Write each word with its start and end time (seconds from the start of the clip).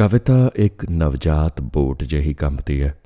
ਕਵਿਤਾ 0.00 0.50
ਇੱਕ 0.56 0.90
ਨਵਜਾਤ 0.90 1.60
ਬੋਟ 1.60 2.04
ਜਿਹੀ 2.04 2.34
ਕੰਬਦੀ 2.34 2.82
ਹੈ 2.82 2.98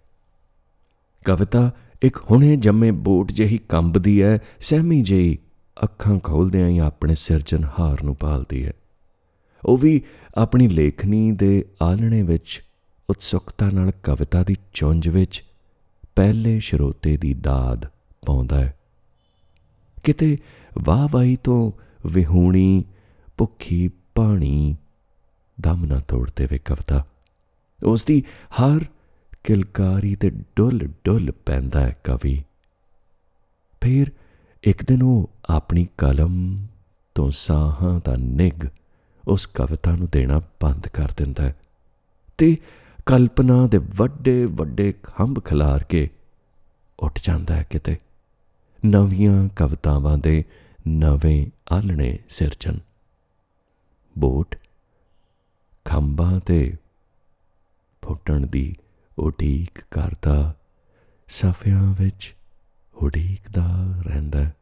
ਕਵਿਤਾ 1.24 1.70
ਇੱਕ 2.02 2.16
ਹੁਣੇ 2.30 2.56
ਜੰਮੇ 2.56 2.90
ਬੋਟ 2.90 3.32
ਜਿਹੀ 3.32 3.58
ਕੰਬਦੀ 3.58 4.22
ਹੈ 4.22 4.38
ਸਹਿਮੀ 4.60 5.02
ਜਿਹੀ 5.02 5.38
ਅੱਖਾਂ 5.84 6.18
ਖੋਲਦਿਆਂ 6.18 6.68
ਹੀ 6.68 6.78
ਆਪਣੇ 6.78 7.14
ਸਿਰਜਣਹਾਰ 7.14 8.02
ਨੂੰ 8.02 8.16
ਭਾਲਦੀ 8.20 8.66
ਹੈ 8.66 8.72
ਉਹ 9.64 9.76
ਵੀ 9.76 10.02
ਆਪਣੀ 10.34 10.68
ਲੇਖਣੀ 10.68 11.32
ਦੇ 11.32 11.64
ਆਲਣੇ 11.82 12.22
ਵਿੱਚ 12.22 12.64
ਉਤਸੁਕਤਾ 13.10 13.70
ਨਾਲ 13.70 13.90
ਕਵਿਤਾ 14.02 14.42
ਦੀ 14.42 14.56
ਚੁੰਝ 14.72 15.08
ਵਿੱਚ 15.08 15.44
ਪਹਿਲੇ 16.16 16.58
ਸ਼ਰੋਤੇ 16.58 17.16
ਦੀ 17.16 17.34
ਦਾਦ 17.34 17.86
ਪਾਉਂਦਾ 18.26 18.64
ਹੈ 18.64 18.78
ਕਿਤੇ 20.04 20.38
ਵਾਹ 20.78 21.08
ਵਾਹੀ 21.10 21.36
ਤੋਂ 21.36 21.72
ਵਿਹੂਣੀ, 22.08 22.84
ਭੁੱਖੀ 23.38 23.90
ਪਾਣੀ 24.14 24.76
ਦਮ 25.60 25.84
ਨਾ 25.84 26.00
ਤੋੜਦੇ 26.00 26.48
ਵੇ 26.50 26.58
ਕਵਿਤਾ। 26.58 27.04
ਉਸ 27.84 28.04
ਦੀ 28.04 28.22
ਹਰ 28.60 28.84
ਕਿਲਕਾਰੀ 29.44 30.16
ਤੇ 30.16 30.30
ਡੁੱਲ 30.30 30.88
ਡੁੱਲ 31.04 31.30
ਪੈਂਦਾ 31.30 31.80
ਹੈ 31.80 31.96
ਕਵੀ। 32.04 32.44
ਫਿਰ 33.80 34.12
ਇੱਕ 34.62 34.84
ਦਿਨ 34.84 35.02
ਉਹ 35.02 35.30
ਆਪਣੀ 35.50 35.88
ਕਲਮ 35.98 36.66
ਤੋਂ 37.14 37.30
ਸਾਹਾਂ 37.30 38.00
ਦਾ 38.04 38.16
ਨਿਗ 38.16 38.66
ਉਸ 39.28 39.46
ਕਵਿਤਾ 39.46 39.96
ਨੂੰ 39.96 40.08
ਦੇਣਾ 40.12 40.40
ਬੰਦ 40.62 40.88
ਕਰ 40.88 41.08
ਦਿੰਦਾ 41.16 41.42
ਹੈ 41.42 41.56
ਤੇ 42.38 42.56
ਕਲਪਨਾ 43.06 43.66
ਦੇ 43.66 43.78
ਵੱਡੇ 43.78 44.44
ਵੱਡੇ 44.44 44.94
ਖੰਭ 45.02 45.40
ਖਿਲਾਰ 45.40 45.84
ਕੇ 45.84 46.10
ਉੱਠ 47.00 47.20
ਜਾਂਦਾ 47.22 47.54
ਹੈ 47.56 47.62
ਕਿਤੇ। 47.62 47.96
ਨਵੀਆਂ 48.86 49.48
ਕਵਿਤਾਵਾਂ 49.48 50.18
ਦੇ 50.18 50.44
ਨਵੇਂ 50.88 51.46
ਆਲਣੇ 51.74 52.18
ਸਿਰਜਣ। 52.28 52.78
ਬੋਟ 54.18 54.56
ਖੰਭਾਂ 55.84 56.40
ਤੇ 56.40 56.76
ਫੁੱਟਣ 58.02 58.46
ਦੀ 58.46 58.76
ਉਡੀਕ 59.18 59.80
ਕਰਦਾ 59.90 60.54
ਸਫਿਆਂ 61.28 61.94
ਵਿੱਚ 62.00 62.34
ਉਡੀਕਦਾ 62.94 63.66
ਰਹਿੰਦਾ 64.06 64.44
ਹੈ। 64.44 64.52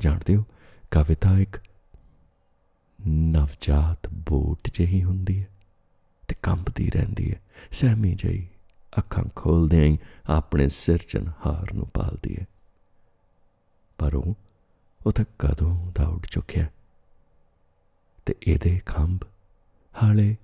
ਜਾਣਦੇ 0.00 0.36
ਹੋ, 0.36 0.44
ਕਵਿਤਾ 0.90 1.38
ਇੱਕ 1.38 1.56
ਨਵਜਾਤ 3.06 4.08
ਬੋਟ 4.08 4.68
ਜਿਹੀ 4.72 5.02
ਹੁੰਦੀ 5.04 5.40
ਹੈ 5.40 5.48
ਤੇ 6.28 6.34
ਕੰਬਦੀ 6.42 6.90
ਰਹਿੰਦੀ 6.90 7.30
ਹੈ 7.32 7.40
ਸਹਿਮੀ 7.72 8.14
ਜਿਹੀ 8.14 8.48
ਅੱਖਾਂ 8.98 9.24
ਖੋਲਦਿਆਂ 9.36 9.84
ਹੀ 9.84 9.98
ਆਪਣੇ 10.26 10.68
ਸਿਰਜਣਹਾਰ 10.68 11.72
ਨੂੰ 11.74 11.86
ਪਾਲਦੀ 11.94 12.36
ਹੈ 12.36 12.46
ਪਰ 13.98 14.14
ਉਹ 14.14 14.34
ਉਹ 15.06 15.12
ਤਾਂ 15.12 15.24
ਕਦੋਂ 15.38 15.92
ਦਾ 15.92 16.06
ਉੱਡ 16.06 16.26
ਚੁੱਕਿਆ 16.26 16.66
ਤੇ 18.26 18.34
ਇਹਦੇ 18.42 18.80
ਖੰਭ 18.86 19.20
ਹਾਲੇ 20.02 20.36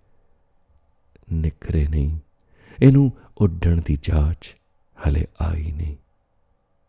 ਨਿਖਰੇ 1.32 1.88
ਨਹੀਂ। 1.88 2.18
ਇਹਨੂੰ 2.82 3.12
ਉੱਡਣ 3.38 3.80
ਦੀ 3.84 3.98
ਜਾਂਚ 4.02 4.56
ਹਲੇ 5.08 5.26
ਆਈ 5.42 5.72
ਨਹੀਂ। 5.72 5.96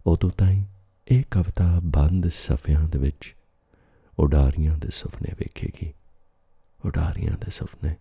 ਉਦੋਂ 0.05 0.30
ਤਾਈਂ 0.30 0.64
ਇਹ 1.08 1.23
ਕਵਿਤਾ 1.31 1.81
ਬੰਦ 1.83 2.27
ਸਫਿਆਂ 2.27 2.81
ਦੇ 2.81 2.99
ਵਿੱਚ 2.99 3.36
ਉਡਾਰੀਆਂ 4.19 4.77
ਦੇ 4.77 4.89
ਸੁਪਨੇ 4.89 5.33
ਵੇਖੇਗੀ। 5.39 5.94
ਉਡਾਰੀਆਂ 6.86 7.31
ਦੇ 7.31 7.52
ਸੁਪਨੇ 7.52 7.95